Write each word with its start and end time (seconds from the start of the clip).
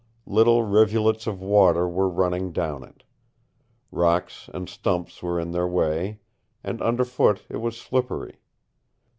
Little 0.25 0.63
rivulets 0.63 1.27
of 1.27 1.43
water 1.43 1.87
were 1.87 2.09
running 2.09 2.51
down 2.51 2.83
it. 2.83 3.03
Rocks 3.91 4.49
and 4.51 4.67
stumps 4.67 5.21
were 5.21 5.39
in 5.39 5.51
their 5.51 5.67
way, 5.67 6.17
and 6.63 6.81
underfoot 6.81 7.43
it 7.49 7.57
was 7.57 7.77
slippery. 7.77 8.39